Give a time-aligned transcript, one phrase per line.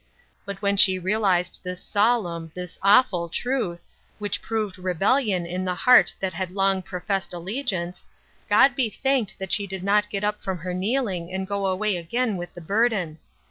[0.47, 3.83] But when she realized this solemn, this awful truth,
[4.17, 8.03] which proved rebellion in the heart that Lad long professed allegiance,
[8.49, 11.97] God be thanked that she did not get up from her kneeling and go away
[11.97, 13.19] again with the burden.